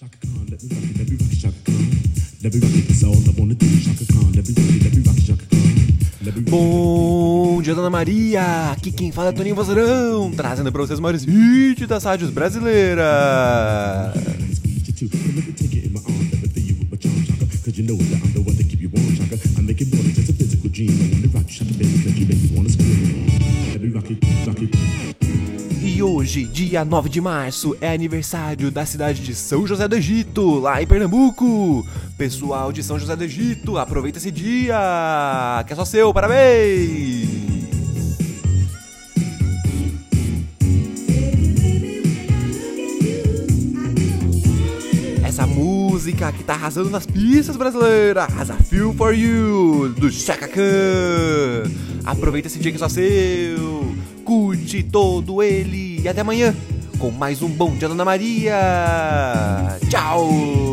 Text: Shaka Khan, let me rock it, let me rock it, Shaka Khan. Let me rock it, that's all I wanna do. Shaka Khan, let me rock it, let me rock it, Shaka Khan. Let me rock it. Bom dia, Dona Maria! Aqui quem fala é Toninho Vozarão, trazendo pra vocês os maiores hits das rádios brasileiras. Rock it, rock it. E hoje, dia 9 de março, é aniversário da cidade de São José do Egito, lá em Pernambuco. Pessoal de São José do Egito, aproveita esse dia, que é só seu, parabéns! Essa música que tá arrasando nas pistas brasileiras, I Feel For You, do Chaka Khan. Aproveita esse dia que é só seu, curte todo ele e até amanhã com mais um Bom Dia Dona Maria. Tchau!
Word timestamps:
Shaka 0.00 0.16
Khan, 0.22 0.46
let 0.48 0.62
me 0.62 0.68
rock 0.70 0.84
it, 0.84 0.96
let 0.96 1.08
me 1.10 1.16
rock 1.16 1.32
it, 1.32 1.36
Shaka 1.36 1.60
Khan. 1.66 1.74
Let 2.42 2.54
me 2.54 2.60
rock 2.60 2.74
it, 2.76 2.88
that's 2.88 3.04
all 3.04 3.12
I 3.12 3.32
wanna 3.38 3.54
do. 3.54 3.66
Shaka 3.66 4.06
Khan, 4.10 4.32
let 4.32 4.48
me 4.48 4.54
rock 4.56 4.72
it, 4.72 4.84
let 4.84 4.94
me 4.94 5.02
rock 5.04 5.18
it, 5.18 5.24
Shaka 5.26 5.44
Khan. 5.44 5.60
Let 6.24 6.34
me 6.34 6.40
rock 6.40 6.48
it. 6.48 6.50
Bom 6.50 7.60
dia, 7.60 7.74
Dona 7.74 7.90
Maria! 7.90 8.72
Aqui 8.72 8.90
quem 8.90 9.12
fala 9.12 9.28
é 9.28 9.32
Toninho 9.32 9.54
Vozarão, 9.54 10.30
trazendo 10.30 10.72
pra 10.72 10.80
vocês 10.80 10.98
os 10.98 11.00
maiores 11.00 11.24
hits 11.28 11.86
das 11.86 12.04
rádios 12.04 12.30
brasileiras. 12.30 13.04
Rock 23.92 24.12
it, 24.12 24.46
rock 24.46 24.62
it. 24.62 25.11
E 25.94 26.02
hoje, 26.02 26.44
dia 26.44 26.86
9 26.86 27.10
de 27.10 27.20
março, 27.20 27.76
é 27.78 27.92
aniversário 27.92 28.70
da 28.70 28.86
cidade 28.86 29.20
de 29.20 29.34
São 29.34 29.66
José 29.66 29.86
do 29.86 29.94
Egito, 29.94 30.58
lá 30.58 30.82
em 30.82 30.86
Pernambuco. 30.86 31.86
Pessoal 32.16 32.72
de 32.72 32.82
São 32.82 32.98
José 32.98 33.14
do 33.14 33.22
Egito, 33.22 33.76
aproveita 33.76 34.16
esse 34.16 34.30
dia, 34.30 34.74
que 35.66 35.72
é 35.74 35.76
só 35.76 35.84
seu, 35.84 36.10
parabéns! 36.14 37.28
Essa 45.22 45.46
música 45.46 46.32
que 46.32 46.42
tá 46.42 46.54
arrasando 46.54 46.88
nas 46.88 47.04
pistas 47.04 47.54
brasileiras, 47.58 48.28
I 48.48 48.62
Feel 48.64 48.94
For 48.94 49.14
You, 49.14 49.90
do 49.90 50.10
Chaka 50.10 50.48
Khan. 50.48 51.70
Aproveita 52.04 52.48
esse 52.48 52.58
dia 52.58 52.72
que 52.72 52.76
é 52.76 52.78
só 52.78 52.88
seu, 52.88 53.71
curte 54.72 54.82
todo 54.84 55.42
ele 55.42 56.00
e 56.00 56.08
até 56.08 56.22
amanhã 56.22 56.54
com 56.98 57.10
mais 57.10 57.42
um 57.42 57.48
Bom 57.48 57.74
Dia 57.76 57.88
Dona 57.88 58.06
Maria. 58.06 58.56
Tchau! 59.90 60.71